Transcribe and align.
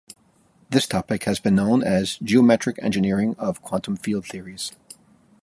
This 0.71 0.87
topic 0.87 1.25
has 1.25 1.39
been 1.39 1.53
known 1.53 1.83
as 1.83 2.17
"geometric 2.23 2.77
engineering 2.81 3.35
of 3.37 3.61
quantum 3.61 3.97
field 3.97 4.25
theories". 4.25 4.71